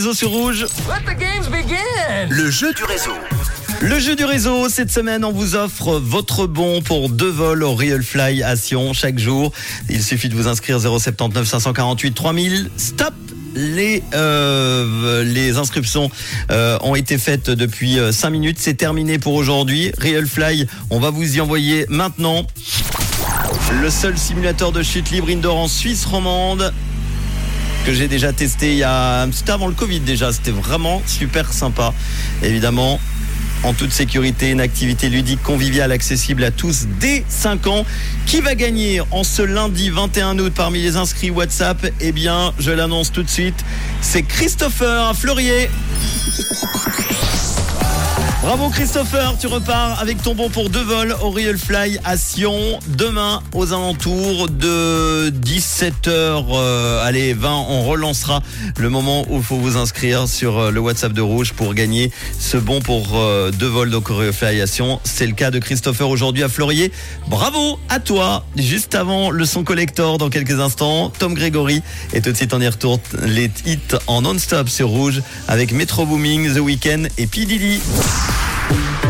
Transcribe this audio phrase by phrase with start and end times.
[0.00, 0.62] Réseau sur rouge.
[0.62, 2.28] Let the games begin.
[2.30, 3.10] Le jeu du réseau.
[3.80, 7.74] Le jeu du réseau, cette semaine, on vous offre votre bon pour deux vols au
[7.74, 9.50] Real Fly à Sion chaque jour.
[9.90, 12.70] Il suffit de vous inscrire 079 548 3000.
[12.76, 13.12] Stop
[13.56, 16.12] les, euh, les inscriptions
[16.52, 18.58] euh, ont été faites depuis 5 minutes.
[18.60, 19.90] C'est terminé pour aujourd'hui.
[19.98, 22.46] Real Fly, on va vous y envoyer maintenant.
[23.82, 26.72] Le seul simulateur de chute libre indoor en Suisse romande
[27.88, 30.30] que j'ai déjà testé il y a c'était avant le Covid déjà.
[30.30, 31.94] C'était vraiment super sympa.
[32.42, 33.00] Évidemment,
[33.62, 37.86] en toute sécurité, une activité ludique conviviale accessible à tous dès 5 ans.
[38.26, 41.90] Qui va gagner en ce lundi 21 août parmi les inscrits WhatsApp?
[42.00, 43.64] Eh bien, je l'annonce tout de suite,
[44.02, 45.70] c'est Christopher Fleurier.
[48.48, 52.78] Bravo Christopher, tu repars avec ton bon pour deux vols au Real Fly à Sion
[52.86, 56.08] demain aux alentours de 17h.
[56.08, 58.42] Euh, allez, 20, on relancera
[58.78, 62.10] le moment où il faut vous inscrire sur euh, le WhatsApp de Rouge pour gagner
[62.38, 64.98] ce bon pour euh, deux vols au Real Fly à Sion.
[65.04, 66.90] C'est le cas de Christopher aujourd'hui à Fleurier.
[67.26, 68.46] Bravo à toi.
[68.56, 71.82] Juste avant le son collector dans quelques instants, Tom Gregory
[72.14, 76.06] et tout de suite on y retourne les hits en non-stop sur Rouge avec Metro
[76.06, 77.46] Booming, The Weeknd et P.
[78.68, 79.07] Thank you.